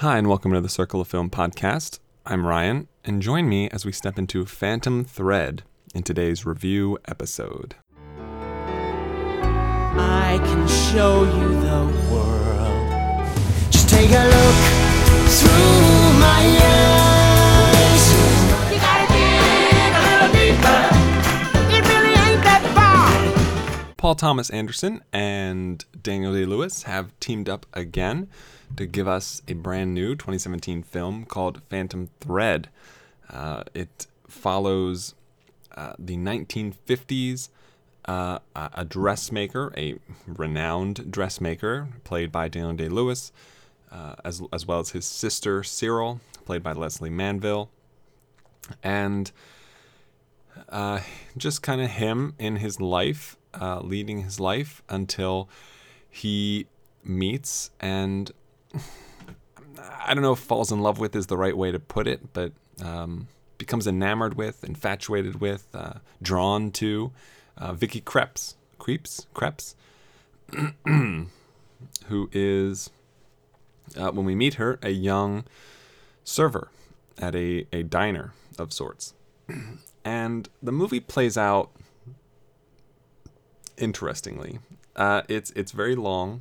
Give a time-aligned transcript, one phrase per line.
[0.00, 1.98] Hi, and welcome to the Circle of Film podcast.
[2.24, 5.62] I'm Ryan, and join me as we step into Phantom Thread
[5.94, 7.74] in today's review episode.
[8.08, 13.26] I can show you the world.
[13.70, 14.56] Just take a look
[15.28, 18.04] through my eyes.
[18.72, 20.80] You gotta dig a little deeper.
[21.76, 23.92] It really ain't that far.
[23.98, 28.30] Paul Thomas Anderson and Daniel Day Lewis have teamed up again
[28.76, 32.68] to give us a brand new 2017 film called Phantom Thread.
[33.28, 35.14] Uh, it follows
[35.76, 37.48] uh, the 1950s
[38.06, 39.96] uh, a dressmaker, a
[40.26, 43.30] renowned dressmaker, played by Daniel Day Lewis,
[43.92, 47.70] uh, as, as well as his sister Cyril, played by Lesley Manville.
[48.82, 49.30] And
[50.68, 51.00] uh,
[51.36, 55.48] just kind of him in his life, uh, leading his life until
[56.08, 56.66] he
[57.04, 58.30] meets and
[60.04, 62.32] I don't know if falls in love with is the right way to put it,
[62.32, 62.52] but
[62.84, 67.12] um, becomes enamored with, infatuated with, uh, drawn to
[67.56, 69.76] uh, Vicky Krebs, Krieps, Krebs,
[70.86, 72.90] who is,
[73.96, 75.44] uh, when we meet her, a young
[76.24, 76.70] server
[77.18, 79.14] at a, a diner of sorts.
[80.02, 81.72] And the movie plays out
[83.76, 84.58] interestingly.
[84.96, 86.40] Uh, it's it's very long,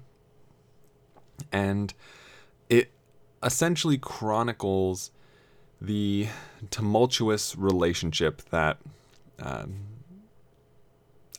[1.51, 1.93] and
[2.69, 2.91] it
[3.43, 5.11] essentially chronicles
[5.81, 6.27] the
[6.69, 8.77] tumultuous relationship that
[9.39, 9.75] um,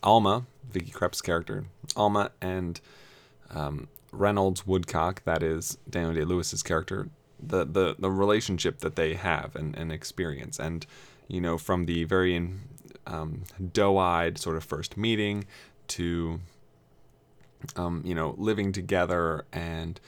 [0.03, 1.64] Alma, Vicky Krebs' character,
[1.95, 2.81] Alma and
[3.50, 9.15] um, Reynolds Woodcock, that is Daniel Day Lewis's character, the, the, the relationship that they
[9.15, 10.59] have and, and experience.
[10.59, 10.87] And,
[11.28, 12.61] you know, from the very in,
[13.06, 15.44] um, doe eyed sort of first meeting
[15.89, 16.41] to,
[17.77, 20.00] um, you know, living together and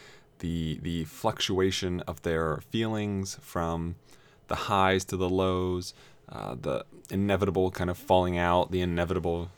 [0.43, 3.95] the, the fluctuation of their feelings from
[4.49, 5.95] the highs to the lows,
[6.29, 9.53] uh, the inevitable kind of falling out, the inevitable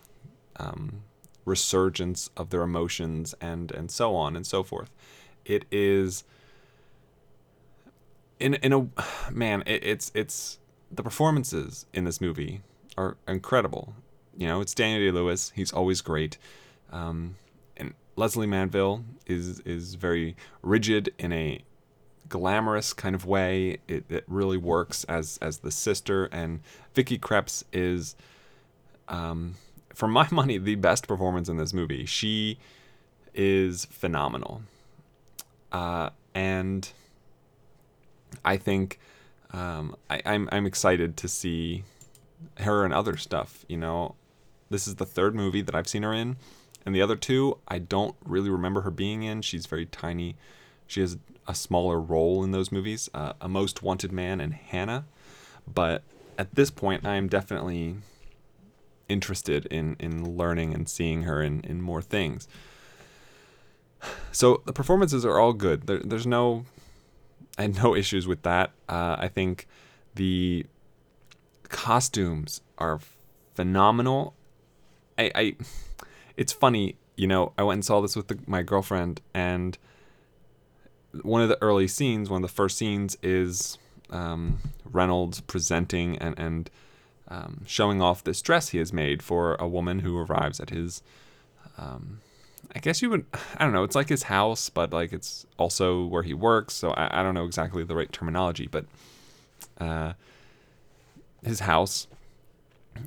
[0.56, 1.03] um,
[1.47, 4.91] resurgence of their emotions, and and so on and so forth.
[5.47, 6.23] It is
[8.39, 8.87] in in a
[9.33, 9.62] man.
[9.67, 10.59] It, it's it's
[10.93, 12.61] the performances in this movie
[12.99, 13.94] are incredible.
[14.37, 15.50] You know, it's Daniel Day Lewis.
[15.55, 16.37] He's always great.
[16.93, 17.37] Um,
[18.16, 21.64] Lesley Manville is is very rigid in a
[22.28, 23.78] glamorous kind of way.
[23.88, 26.60] It, it really works as as the sister, and
[26.94, 28.16] Vicky Krebs is,
[29.08, 29.54] um,
[29.94, 32.06] for my money, the best performance in this movie.
[32.06, 32.58] She
[33.34, 34.62] is phenomenal,
[35.72, 36.91] uh, and
[38.44, 38.98] I think
[39.52, 41.84] um, I, I'm I'm excited to see
[42.58, 43.64] her and other stuff.
[43.69, 44.14] You know,
[44.70, 46.36] this is the third movie that I've seen her in,
[46.84, 49.43] and the other two I don't really remember her being in.
[49.43, 50.37] She's very tiny.
[50.87, 55.06] She has a smaller role in those movies, uh, A Most Wanted Man and Hannah.
[55.73, 56.03] But
[56.39, 57.97] at this point, I'm definitely
[59.09, 62.49] interested in, in learning and seeing her in, in more things.
[64.33, 65.87] So the performances are all good.
[65.87, 66.65] There, there's no,
[67.59, 68.73] I had no issues with that.
[68.89, 69.67] Uh, I think
[70.15, 70.67] the
[71.65, 73.00] costumes are
[73.55, 74.34] phenomenal.
[75.19, 75.56] I, I,
[76.37, 77.53] it's funny, you know.
[77.59, 79.77] I went and saw this with the, my girlfriend, and
[81.22, 83.78] one of the early scenes, one of the first scenes, is
[84.11, 86.71] um, Reynolds presenting and and
[87.28, 91.03] um, showing off this dress he has made for a woman who arrives at his.
[91.78, 92.21] Um,
[92.75, 93.25] I guess you would.
[93.56, 93.84] I don't know.
[93.84, 96.75] It's like his house, but like it's also where he works.
[96.75, 98.84] So I, I don't know exactly the right terminology, but
[99.78, 100.15] uh,
[101.44, 102.06] his house,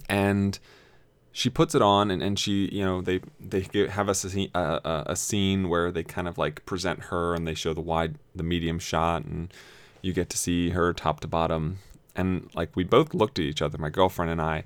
[0.09, 0.57] and
[1.37, 5.03] she puts it on and, and she you know they they have us a, a,
[5.05, 8.41] a scene where they kind of like present her and they show the wide the
[8.41, 9.53] medium shot and
[10.01, 11.77] you get to see her top to bottom.
[12.15, 14.63] And like we both looked at each other my girlfriend and i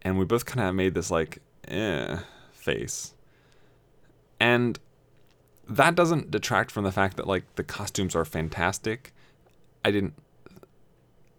[0.00, 3.12] and we both kind of made this like eh face.
[4.40, 4.78] And
[5.68, 9.12] that doesn't detract from the fact that like the costumes are fantastic.
[9.84, 10.14] I didn't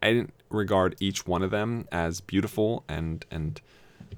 [0.03, 3.59] i didn't regard each one of them as beautiful and and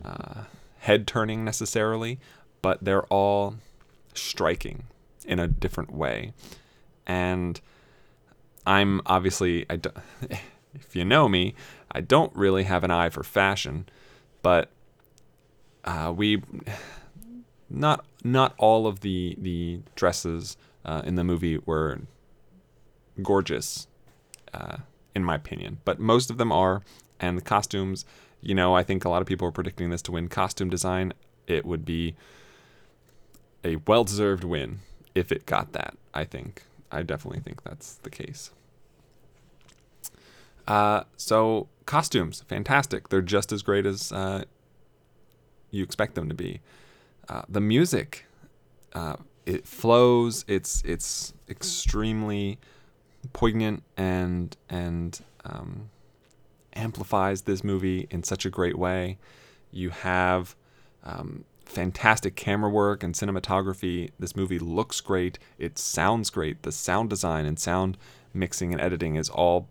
[0.04, 0.44] uh,
[0.80, 2.20] head turning necessarily,
[2.62, 3.56] but they're all
[4.14, 4.84] striking
[5.26, 6.34] in a different way.
[7.06, 7.60] And
[8.66, 9.98] I'm obviously, I don't,
[10.74, 11.56] if you know me,
[11.92, 13.88] I don't really have an eye for fashion,
[14.42, 14.70] but
[15.84, 16.42] uh, we
[17.70, 22.02] not not all of the the dresses uh, in the movie were
[23.22, 23.88] gorgeous,
[24.54, 24.78] uh,
[25.14, 26.82] in my opinion, but most of them are,
[27.20, 28.06] and the costumes
[28.44, 31.14] you know, I think a lot of people are predicting this to win costume design.
[31.48, 32.16] It would be
[33.64, 34.80] a well deserved win
[35.16, 36.64] if it got that, I think.
[36.92, 38.52] I definitely think that's the case.
[40.68, 43.10] Uh, so costumes, fantastic.
[43.10, 44.44] They're just as great as uh,
[45.72, 46.62] you expect them to be.
[47.28, 48.26] Uh, the music,
[48.94, 50.46] uh, it flows.
[50.48, 52.60] It's it's extremely
[53.32, 55.90] poignant and and um,
[56.76, 59.18] amplifies this movie in such a great way.
[59.72, 60.56] You have
[61.04, 64.12] um, fantastic camera work and cinematography.
[64.20, 65.40] This movie looks great.
[65.58, 66.64] It sounds great.
[66.64, 67.98] The sound design and sound
[68.34, 69.68] mixing and editing is all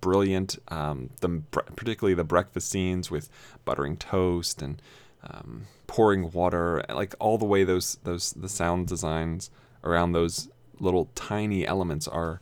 [0.00, 0.58] brilliant.
[0.68, 3.28] Um, the particularly the breakfast scenes with
[3.64, 4.80] buttering toast and
[5.22, 9.50] um, pouring water, like all the way those those the sound designs
[9.82, 10.48] around those
[10.78, 12.40] little tiny elements are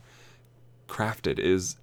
[0.87, 1.77] crafted is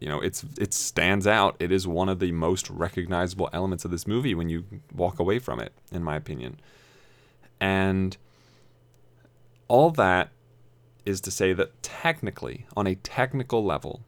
[0.00, 1.56] you know it's it stands out.
[1.58, 4.64] It is one of the most recognizable elements of this movie when you
[4.94, 6.60] walk away from it in my opinion.
[7.60, 8.16] And
[9.68, 10.30] all that
[11.04, 14.02] is to say that technically on a technical level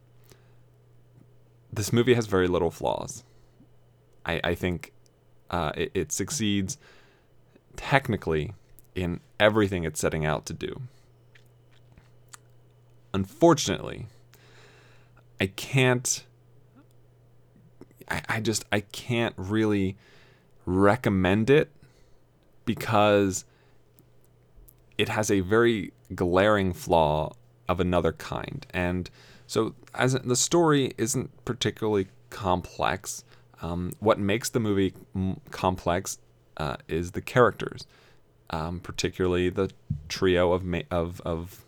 [1.71, 3.23] this movie has very little flaws.
[4.25, 4.93] I, I think
[5.49, 6.77] uh, it, it succeeds
[7.75, 8.53] technically
[8.95, 10.81] in everything it's setting out to do.
[13.13, 14.07] Unfortunately
[15.39, 16.25] I can't
[18.09, 19.97] I, I just I can't really
[20.65, 21.71] recommend it
[22.65, 23.45] because
[24.97, 27.33] it has a very glaring flaw
[27.67, 28.65] of another kind.
[28.71, 29.09] And
[29.45, 33.23] so as the story isn't particularly complex,
[33.61, 36.17] um, what makes the movie m- complex
[36.57, 37.85] uh, is the characters,
[38.49, 39.71] um, particularly the
[40.09, 41.63] trio of ma- of of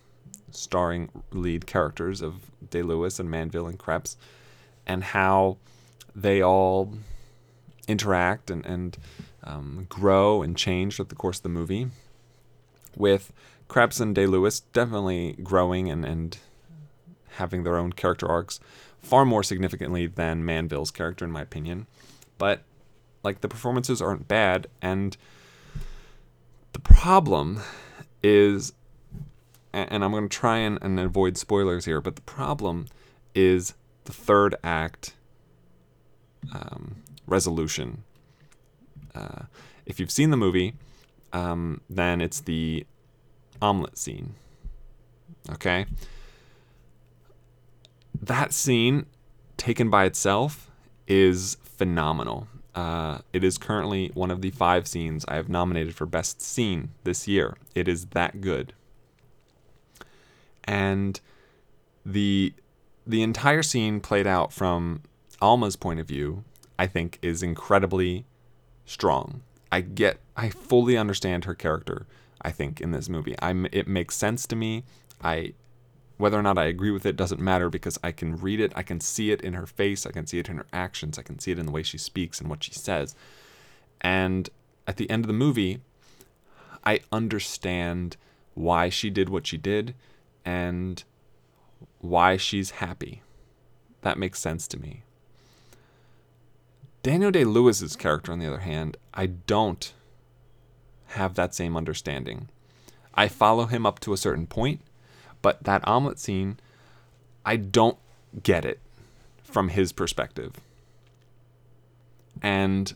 [0.54, 4.16] starring lead characters of Day Lewis and Manville and Kreps,
[4.86, 5.58] and how
[6.14, 6.94] they all
[7.88, 8.96] interact and, and
[9.44, 11.88] um, grow and change throughout the course of the movie.
[12.96, 13.32] With
[13.68, 16.38] Kreps and Day Lewis definitely growing and, and
[17.36, 18.60] having their own character arcs
[18.98, 21.86] far more significantly than Manville's character, in my opinion.
[22.38, 22.62] But
[23.22, 25.16] like the performances aren't bad, and
[26.72, 27.60] the problem
[28.22, 28.72] is
[29.72, 32.86] and I'm going to try and, and avoid spoilers here, but the problem
[33.34, 33.74] is
[34.04, 35.14] the third act
[36.52, 36.96] um,
[37.26, 38.04] resolution.
[39.14, 39.42] Uh,
[39.86, 40.74] if you've seen the movie,
[41.32, 42.86] um, then it's the
[43.62, 44.34] omelet scene.
[45.50, 45.86] Okay?
[48.20, 49.06] That scene,
[49.56, 50.70] taken by itself,
[51.06, 52.48] is phenomenal.
[52.74, 56.90] Uh, it is currently one of the five scenes I have nominated for Best Scene
[57.04, 57.56] this year.
[57.74, 58.74] It is that good
[60.70, 61.20] and
[62.06, 62.54] the
[63.04, 65.02] the entire scene played out from
[65.42, 66.44] Alma's point of view,
[66.78, 68.24] I think, is incredibly
[68.86, 69.42] strong.
[69.72, 72.06] I get, I fully understand her character.
[72.42, 73.66] I think in this movie, I'm.
[73.72, 74.84] It makes sense to me.
[75.20, 75.54] I,
[76.18, 78.72] whether or not I agree with it doesn't matter because I can read it.
[78.76, 80.06] I can see it in her face.
[80.06, 81.18] I can see it in her actions.
[81.18, 83.16] I can see it in the way she speaks and what she says.
[84.00, 84.48] And
[84.86, 85.80] at the end of the movie,
[86.84, 88.16] I understand
[88.54, 89.94] why she did what she did
[90.50, 91.04] and
[92.00, 93.22] why she's happy.
[94.02, 95.04] That makes sense to me.
[97.04, 99.92] Daniel Day Lewis's character, on the other hand, I don't
[101.18, 102.48] have that same understanding.
[103.14, 104.80] I follow him up to a certain point,
[105.40, 106.58] but that omelet scene,
[107.46, 107.98] I don't
[108.42, 108.80] get it
[109.44, 110.54] from his perspective.
[112.42, 112.92] And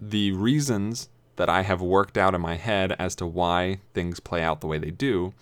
[0.00, 4.42] the reasons that I have worked out in my head as to why things play
[4.42, 5.34] out the way they do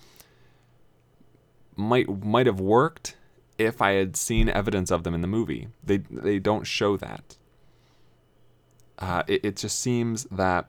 [1.81, 3.17] might might have worked
[3.59, 5.69] if I had seen evidence of them in the movie.
[5.83, 7.37] They they don't show that.
[8.99, 10.67] Uh, it, it just seems that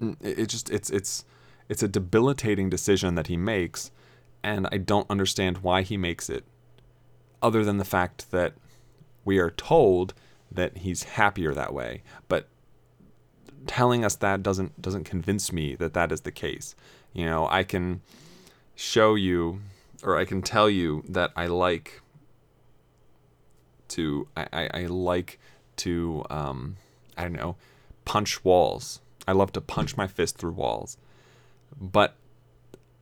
[0.00, 1.24] it, it just it's it's
[1.68, 3.90] it's a debilitating decision that he makes,
[4.42, 6.44] and I don't understand why he makes it,
[7.42, 8.54] other than the fact that
[9.24, 10.14] we are told
[10.50, 12.02] that he's happier that way.
[12.28, 12.48] But
[13.66, 16.74] telling us that doesn't doesn't convince me that that is the case.
[17.12, 18.00] You know, I can
[18.76, 19.60] show you
[20.02, 22.02] or I can tell you that I like
[23.88, 25.38] to I, I, I like
[25.76, 26.76] to um,
[27.16, 27.56] I don't know
[28.04, 29.00] punch walls.
[29.26, 30.96] I love to punch my fist through walls.
[31.78, 32.14] But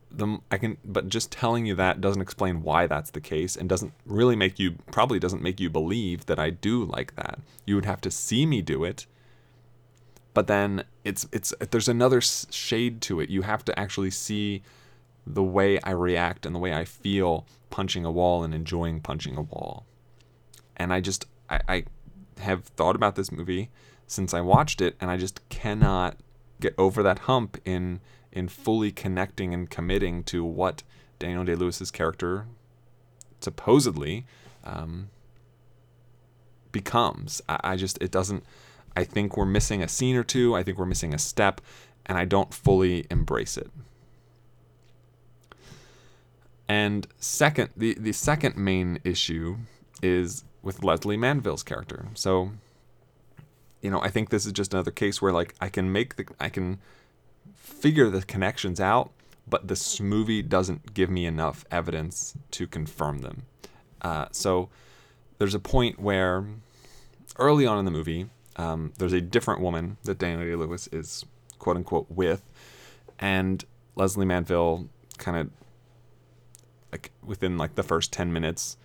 [0.09, 3.67] the I can but just telling you that doesn't explain why that's the case and
[3.67, 7.39] doesn't really make you probably doesn't make you believe that I do like that.
[7.65, 9.05] You would have to see me do it
[10.37, 13.27] but then it's it's there's another shade to it.
[13.27, 14.61] You have to actually see
[15.25, 19.35] the way I react and the way I feel punching a wall and enjoying punching
[19.35, 19.87] a wall.
[20.75, 21.85] And I just I, I
[22.37, 23.71] have thought about this movie
[24.05, 26.17] since I watched it, and I just cannot
[26.59, 27.99] get over that hump in
[28.31, 30.83] in fully connecting and committing to what
[31.17, 32.45] Daniel Day Lewis's character
[33.41, 34.27] supposedly
[34.63, 35.09] um,
[36.71, 37.41] becomes.
[37.49, 38.43] I, I just it doesn't.
[38.97, 40.55] I think we're missing a scene or two.
[40.55, 41.61] I think we're missing a step,
[42.07, 43.69] and I don't fully embrace it.
[46.67, 49.57] And second, the, the second main issue
[50.01, 52.07] is with Lesley Manville's character.
[52.15, 52.53] So,
[53.83, 56.25] you know, I think this is just another case where like I can make the
[56.39, 56.79] I can
[57.53, 59.11] figure the connections out,
[59.47, 63.43] but this movie doesn't give me enough evidence to confirm them.
[64.01, 64.69] Uh, so
[65.37, 66.45] there's a point where
[67.37, 68.27] early on in the movie,
[68.57, 71.25] um, there's a different woman that Daniel Day Lewis is
[71.59, 72.41] quote unquote with,
[73.19, 73.63] and
[73.95, 75.49] Lesley Manville kind of
[76.91, 78.77] like within like the first 10 minutes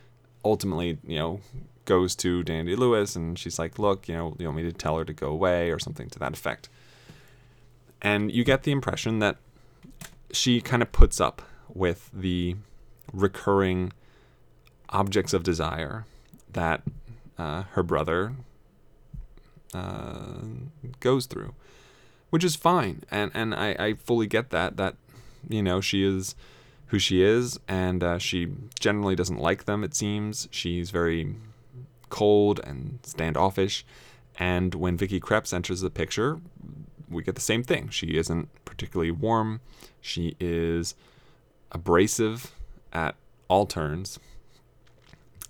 [0.45, 1.41] ultimately you know
[1.85, 4.73] goes to Daniel Day Lewis and she's like look you know you want me to
[4.73, 6.69] tell her to go away or something to that effect.
[8.00, 9.37] And you get the impression that
[10.33, 12.57] she kind of puts up with the
[13.12, 13.93] recurring
[14.88, 16.05] objects of desire
[16.52, 16.83] that
[17.38, 18.33] uh, her brother
[19.75, 20.43] uh,
[21.00, 21.55] goes through,
[22.31, 24.97] which is fine, and and I, I fully get that that
[25.49, 26.35] you know she is
[26.87, 28.49] who she is, and uh, she
[28.79, 29.83] generally doesn't like them.
[29.83, 31.35] It seems she's very
[32.11, 33.85] cold and standoffish,
[34.38, 36.41] and when Vicky Krieps enters the picture,
[37.09, 37.88] we get the same thing.
[37.91, 39.61] She isn't particularly warm.
[40.00, 40.95] She is
[41.71, 42.55] abrasive
[42.93, 43.14] at
[43.49, 44.19] all turns.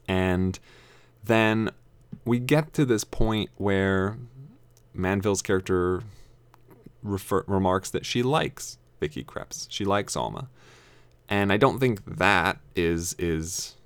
[0.09, 0.59] And
[1.25, 1.71] then
[2.25, 4.19] we get to this point where
[4.95, 6.03] Manville's character
[7.03, 9.67] refer- remarks that she likes Vicky Krieps.
[9.69, 10.49] She likes Alma.
[11.29, 13.77] And I don't think that is is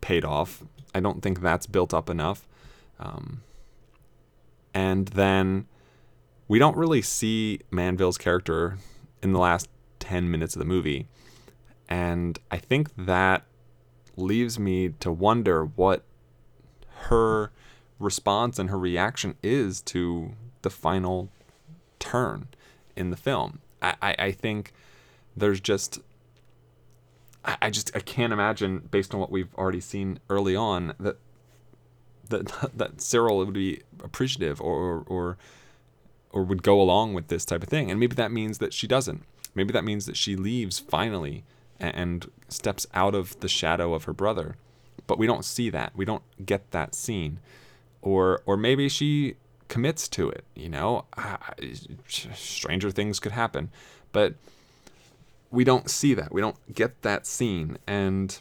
[0.00, 0.62] paid off.
[0.94, 2.48] I don't think that's built up enough.
[2.98, 3.42] Um,
[4.72, 5.66] and then
[6.48, 8.78] we don't really see Manville's character
[9.22, 9.68] in the last
[10.00, 11.06] 10 minutes of the movie.
[11.88, 13.44] And I think that
[14.16, 16.04] leaves me to wonder what
[17.08, 17.50] her
[17.98, 21.28] response and her reaction is to the final
[21.98, 22.48] turn
[22.96, 23.60] in the film.
[23.82, 24.72] I, I, I think
[25.36, 26.00] there's just
[27.44, 31.16] I, I just I can't imagine based on what we've already seen early on that
[32.28, 35.38] that that Cyril would be appreciative or or
[36.32, 37.90] or would go along with this type of thing.
[37.90, 39.24] And maybe that means that she doesn't.
[39.54, 41.42] Maybe that means that she leaves finally
[41.80, 44.56] and, and steps out of the shadow of her brother.
[45.10, 45.90] But we don't see that.
[45.96, 47.40] We don't get that scene.
[48.00, 49.34] Or or maybe she
[49.66, 51.04] commits to it, you know?
[52.06, 53.70] stranger things could happen.
[54.12, 54.34] But
[55.50, 56.32] we don't see that.
[56.32, 57.78] We don't get that scene.
[57.88, 58.38] And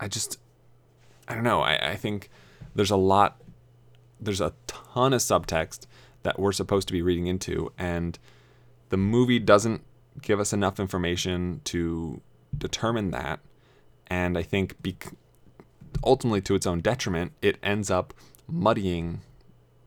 [0.00, 0.38] I just,
[1.28, 1.60] I don't know.
[1.60, 2.30] I, I think
[2.74, 3.42] there's a lot,
[4.18, 5.84] there's a ton of subtext
[6.22, 7.72] that we're supposed to be reading into.
[7.76, 8.18] And
[8.88, 9.82] the movie doesn't
[10.22, 12.22] give us enough information to
[12.56, 13.40] determine that.
[14.08, 14.76] And I think
[16.02, 18.14] ultimately, to its own detriment, it ends up
[18.46, 19.20] muddying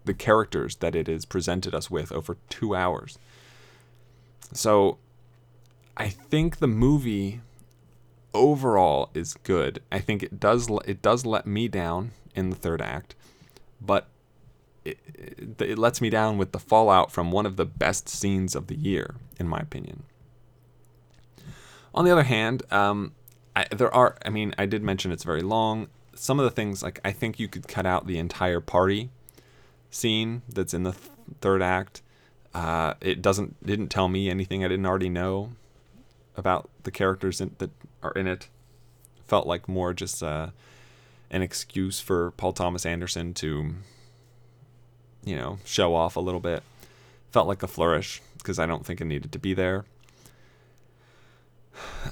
[0.06, 3.18] the characters that it is presented us with over two hours.
[4.54, 4.98] So
[5.98, 7.42] I think the movie
[8.34, 9.82] overall is good.
[9.92, 13.16] I think it does it does let me down in the third act,
[13.80, 14.08] but
[14.84, 18.56] it, it, it lets me down with the fallout from one of the best scenes
[18.56, 20.04] of the year, in my opinion.
[21.94, 23.12] On the other hand, um,
[23.55, 24.15] I, there are.
[24.25, 25.88] I mean, I did mention it's very long.
[26.15, 29.10] Some of the things, like I think you could cut out the entire party
[29.89, 31.10] scene that's in the th-
[31.41, 32.01] third act.
[32.53, 35.51] Uh, it doesn't didn't tell me anything I didn't already know
[36.36, 38.50] about the characters in, that are in it.
[39.25, 40.50] Felt like more just uh,
[41.29, 43.75] an excuse for Paul Thomas Anderson to,
[45.24, 46.63] you know, show off a little bit.
[47.31, 49.86] Felt like a flourish because I don't think it needed to be there.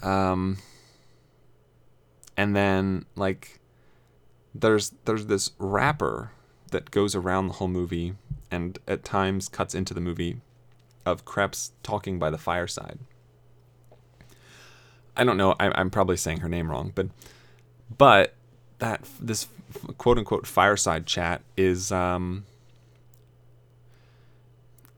[0.01, 0.57] Um,
[2.39, 3.59] and then like
[4.55, 6.31] there's there's this wrapper
[6.71, 8.15] that goes around the whole movie
[8.49, 10.37] and at times cuts into the movie
[11.05, 12.99] of Krieps talking by the fireside.
[15.17, 15.53] I don't know.
[15.59, 17.07] I, am probably saying her name wrong, but
[17.97, 18.35] but
[18.77, 19.49] that this
[19.97, 22.45] quote unquote fireside chat is um,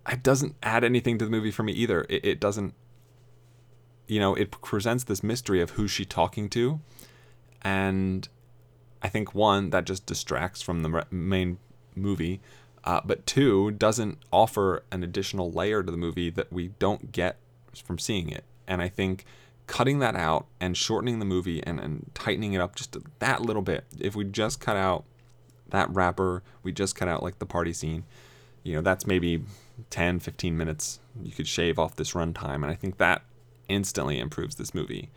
[0.08, 2.06] it doesn't add anything to the movie for me either.
[2.08, 2.76] It, it doesn't.
[4.08, 6.82] You know, it presents this mystery of who's she talking to,
[7.62, 8.28] and
[9.02, 11.58] I think one that just distracts from the main
[11.96, 12.42] movie,
[12.84, 17.38] uh, but two doesn't offer an additional layer to the movie that we don't get
[17.84, 18.44] from seeing it.
[18.68, 19.26] And I think
[19.68, 23.62] cutting that out and shortening the movie and, and tightening it up just that little
[23.62, 23.86] bit.
[24.00, 25.06] If we just cut out
[25.70, 28.04] that wrapper, we just cut out like the party scene,
[28.64, 29.44] you know, that's maybe
[29.90, 32.56] 10, 15 minutes you could shave off this runtime.
[32.56, 33.24] And I think that
[33.68, 35.10] instantly improves this movie.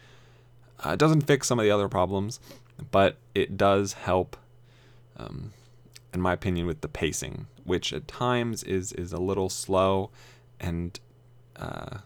[0.80, 2.40] Uh, it doesn't fix some of the other problems,
[2.90, 4.36] but it does help,
[5.16, 5.52] um,
[6.12, 10.10] in my opinion, with the pacing, which at times is is a little slow,
[10.60, 10.98] and
[11.56, 11.98] uh,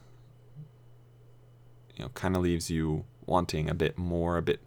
[1.97, 4.61] you know, kind of leaves you wanting a bit more, a bit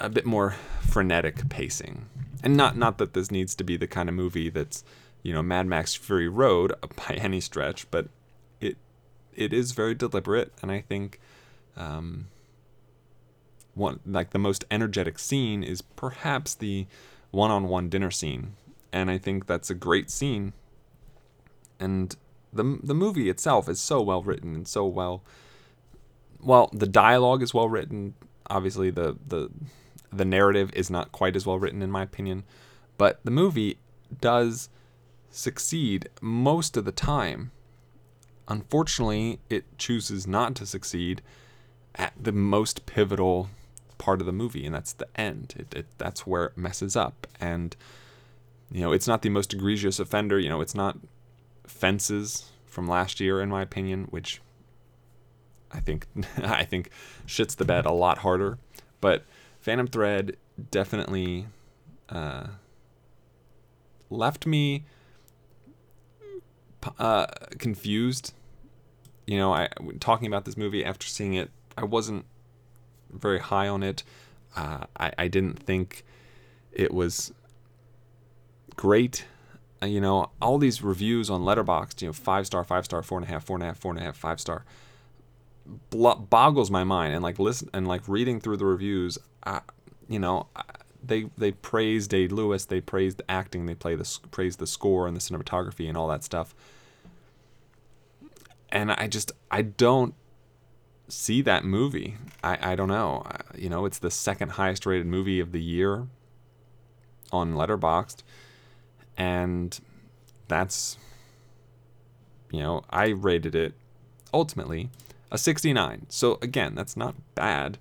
[0.00, 2.06] a bit more frenetic pacing.
[2.42, 4.84] And not not that this needs to be the kind of movie that's,
[5.22, 8.08] you know, Mad Max Fury Road by any stretch, but
[8.60, 8.76] it
[9.34, 11.20] it is very deliberate, and I think
[11.76, 12.28] um,
[13.74, 16.86] one like the most energetic scene is perhaps the
[17.30, 18.54] one-on-one dinner scene,
[18.92, 20.52] and I think that's a great scene.
[21.80, 22.16] And
[22.52, 25.22] the the movie itself is so well written and so well.
[26.40, 28.14] Well, the dialogue is well written.
[28.48, 29.50] Obviously, the the
[30.12, 32.44] the narrative is not quite as well written in my opinion,
[32.96, 33.78] but the movie
[34.20, 34.68] does
[35.30, 37.50] succeed most of the time.
[38.46, 41.22] Unfortunately, it chooses not to succeed
[41.94, 43.48] at the most pivotal
[43.98, 45.54] part of the movie, and that's the end.
[45.58, 47.26] It, it, that's where it messes up.
[47.40, 47.76] And,
[48.70, 50.38] you know, it's not the most egregious offender.
[50.38, 50.98] You know, it's not
[51.66, 54.40] Fences from last year, in my opinion, which
[55.72, 56.06] I think
[56.42, 56.90] I think
[57.26, 58.58] shits the bed a lot harder.
[59.00, 59.24] But
[59.60, 60.36] Phantom Thread
[60.70, 61.46] definitely
[62.08, 62.46] uh,
[64.10, 64.84] left me
[66.98, 67.26] uh,
[67.58, 68.32] confused.
[69.26, 69.68] You know, I
[70.00, 72.26] talking about this movie after seeing it, I wasn't
[73.14, 74.02] very high on it.
[74.56, 76.04] Uh, I, I didn't think
[76.72, 77.32] it was
[78.76, 79.24] great.
[79.82, 83.18] Uh, you know, all these reviews on Letterboxd, you know, five star, five star, four
[83.18, 84.64] and a half, four and a half, four and a half, five star,
[85.90, 87.14] boggles my mind.
[87.14, 89.18] And like listen and like reading through the reviews,
[90.08, 90.46] you know,
[91.02, 95.06] they they praised Day Lewis, they praised the acting, they play the praised the score
[95.06, 96.54] and the cinematography and all that stuff.
[98.70, 100.14] And I just I don't
[101.08, 102.16] see that movie.
[102.42, 103.26] I, I don't know.
[103.56, 106.06] You know, it's the second highest rated movie of the year
[107.32, 108.22] on Letterboxd.
[109.16, 109.78] And
[110.48, 110.98] that's,
[112.50, 113.74] you know, I rated it
[114.32, 114.90] ultimately
[115.30, 116.06] a 69.
[116.08, 117.78] So again, that's not bad.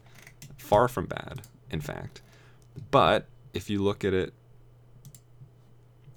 [0.57, 2.21] Far from bad, in fact.
[2.91, 4.33] But if you look at it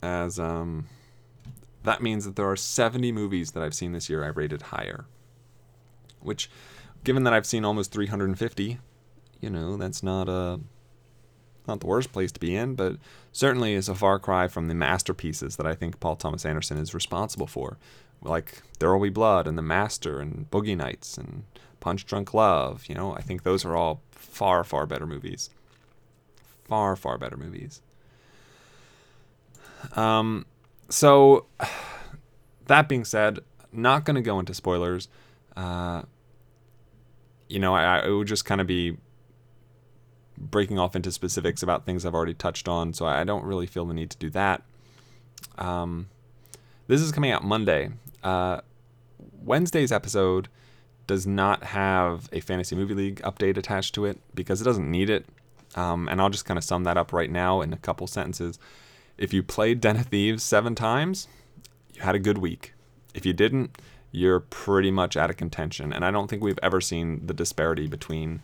[0.03, 0.87] as, um,
[1.85, 5.05] that means that there are 70 movies that I've seen this year I rated higher.
[6.21, 6.51] Which
[7.07, 8.79] given that I've seen almost 350,
[9.41, 10.59] you know, that's not a
[11.69, 12.97] not the worst place to be in, but
[13.33, 16.95] certainly is a far cry from the masterpieces that I think Paul Thomas Anderson is
[16.95, 17.79] responsible for,
[18.23, 21.45] like There Will Be Blood and The Master and Boogie Nights and
[21.79, 22.87] Punch Drunk Love.
[22.89, 25.51] You know, I think those are all far far better movies.
[26.65, 27.83] Far far better movies.
[29.95, 30.45] Um,
[30.89, 31.47] so
[32.67, 33.39] that being said,
[33.71, 35.09] not going to go into spoilers.
[35.57, 36.03] Uh,
[37.49, 38.97] you know, I, it would just kind of be
[40.39, 43.85] breaking off into specifics about things I've already touched on, so I don't really feel
[43.85, 44.63] the need to do that.
[45.59, 46.09] Um,
[46.87, 47.91] this is coming out Monday.
[48.23, 48.61] Uh,
[49.43, 50.49] Wednesday's episode
[51.07, 55.09] does not have a fantasy movie league update attached to it because it doesn't need
[55.09, 55.27] it.
[55.75, 58.59] Um, and I'll just kind of sum that up right now in a couple sentences.
[59.19, 61.29] If you played Den of Thieves seven times,
[61.95, 62.75] you had a good week.
[63.15, 63.79] If you didn't,
[64.13, 65.93] you're pretty much out of contention.
[65.93, 68.41] And I don't think we've ever seen the disparity between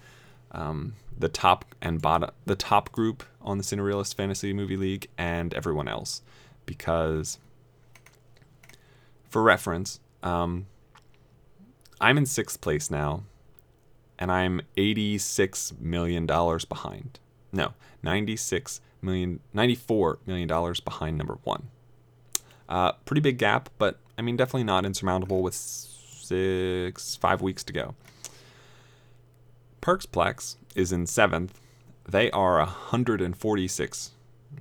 [0.52, 5.54] um, the top and bottom, the top group on the Cinereelist Fantasy Movie League and
[5.54, 6.22] everyone else,
[6.66, 7.38] because
[9.28, 10.66] for reference, um,
[12.00, 13.22] I'm in sixth place now,
[14.18, 17.18] and I'm 86 million dollars behind.
[17.52, 17.72] No,
[18.02, 21.68] 96 million, 94 million dollars behind number one.
[22.68, 27.72] Uh, pretty big gap, but I mean, definitely not insurmountable with six, five weeks to
[27.72, 27.96] go.
[29.80, 31.60] Perksplex is in seventh.
[32.08, 34.12] They are 146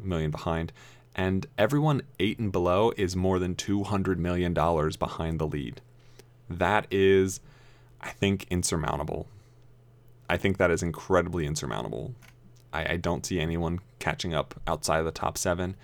[0.02, 0.71] million behind,
[1.15, 5.80] and everyone eight and below is more than 200 million dollars behind the lead.
[6.50, 7.39] That is,
[8.02, 9.28] I think, insurmountable.
[10.28, 12.15] I think that is incredibly insurmountable.
[12.74, 15.76] I, I don't see anyone catching up outside of the top seven.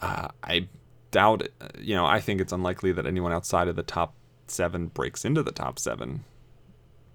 [0.00, 0.66] Uh, I
[1.10, 1.54] doubt it.
[1.78, 4.14] You know, I think it's unlikely that anyone outside of the top
[4.46, 6.24] seven breaks into the top seven,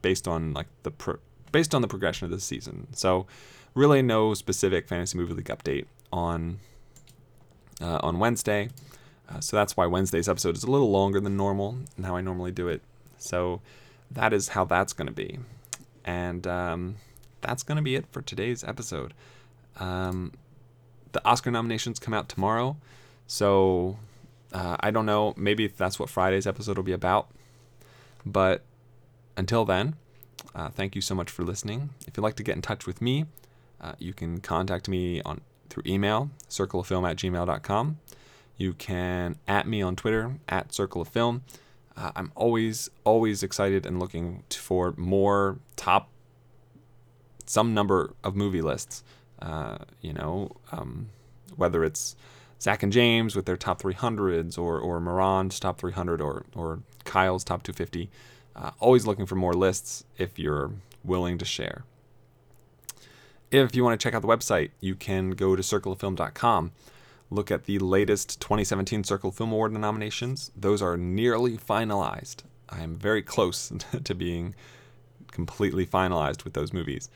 [0.01, 1.19] based on like the pro-
[1.51, 2.87] based on the progression of the season.
[2.93, 3.27] So,
[3.73, 6.59] really, no specific fantasy movie league update on
[7.81, 8.69] uh, on Wednesday.
[9.27, 12.21] Uh, so that's why Wednesday's episode is a little longer than normal and how I
[12.21, 12.81] normally do it.
[13.17, 13.61] So
[14.11, 15.39] that is how that's going to be,
[16.03, 16.95] and um,
[17.41, 19.13] that's going to be it for today's episode.
[19.77, 20.33] Um,
[21.11, 22.77] the Oscar nominations come out tomorrow.
[23.27, 23.97] So
[24.53, 25.33] Uh, I don't know.
[25.35, 27.27] Maybe that's what Friday's episode will be about.
[28.25, 28.63] But
[29.35, 29.95] until then,
[30.53, 31.89] uh, thank you so much for listening.
[32.07, 33.25] If you'd like to get in touch with me,
[33.81, 37.99] uh, you can contact me on through email, circleoffilm at gmail.com.
[38.55, 41.43] You can at me on Twitter, at Circle of Film.
[41.97, 46.09] Uh, I'm always, always excited and looking for more top,
[47.45, 49.03] some number of movie lists.
[49.41, 51.09] Uh, you know, um,
[51.57, 52.15] whether it's
[52.59, 57.43] Zach and James with their top 300s, or or Moran's top 300, or or Kyle's
[57.43, 58.09] top 250.
[58.55, 60.71] Uh, always looking for more lists if you're
[61.03, 61.83] willing to share.
[63.51, 66.71] If you want to check out the website, you can go to circleoffilm.com.
[67.29, 70.51] Look at the latest 2017 Circle Film Award nominations.
[70.55, 72.43] Those are nearly finalized.
[72.69, 73.71] I am very close
[74.03, 74.55] to being
[75.31, 77.09] completely finalized with those movies,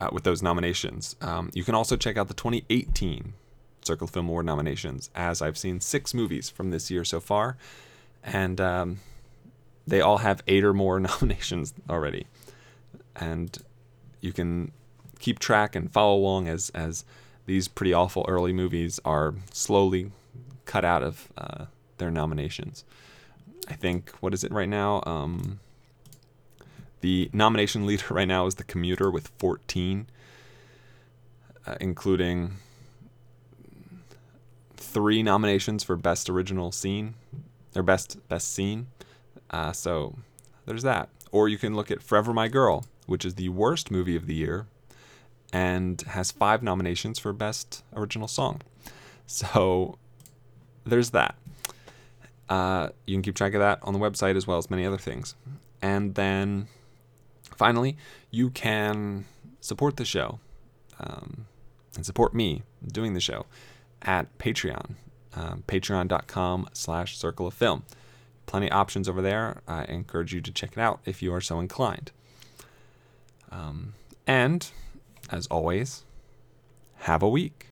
[0.00, 1.16] uh, with those nominations.
[1.20, 3.34] Um, you can also check out the 2018
[3.88, 7.56] Circle Film Award nominations, as I've seen six movies from this year so far,
[8.22, 9.00] and um,
[9.86, 12.26] they all have eight or more nominations already.
[13.16, 13.56] And
[14.20, 14.72] you can
[15.18, 17.04] keep track and follow along as as
[17.46, 20.12] these pretty awful early movies are slowly
[20.66, 21.64] cut out of uh,
[21.96, 22.84] their nominations.
[23.68, 25.02] I think what is it right now?
[25.06, 25.60] Um,
[27.00, 30.06] the nomination leader right now is The Commuter with 14,
[31.66, 32.58] uh, including
[34.88, 37.14] three nominations for Best Original Scene,
[37.76, 38.86] or Best Best Scene.
[39.50, 40.16] Uh, so
[40.66, 41.08] there's that.
[41.30, 44.34] Or you can look at Forever My Girl, which is the worst movie of the
[44.34, 44.66] year
[45.52, 48.60] and has five nominations for Best Original Song.
[49.26, 49.98] So
[50.84, 51.36] there's that.
[52.48, 54.98] Uh, you can keep track of that on the website as well as many other
[54.98, 55.34] things.
[55.82, 56.68] And then
[57.56, 57.96] finally,
[58.30, 59.26] you can
[59.60, 60.38] support the show
[60.98, 61.46] um,
[61.94, 63.46] and support me doing the show
[64.02, 64.92] at Patreon,
[65.34, 67.84] um, patreon.com slash circle of film.
[68.46, 69.60] Plenty of options over there.
[69.68, 72.12] I encourage you to check it out if you are so inclined.
[73.50, 73.94] Um,
[74.26, 74.70] and
[75.30, 76.04] as always,
[77.00, 77.66] have a week.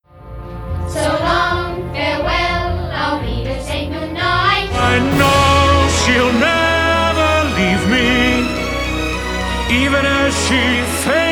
[0.89, 4.71] So long, farewell, I'll be to say goodnight.
[4.73, 11.26] I know she'll never leave me, even as she fades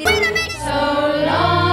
[0.00, 1.71] So long.